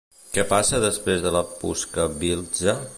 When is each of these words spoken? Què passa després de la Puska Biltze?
Què 0.37 0.45
passa 0.53 0.79
després 0.85 1.21
de 1.27 1.35
la 1.37 1.45
Puska 1.61 2.09
Biltze? 2.25 2.79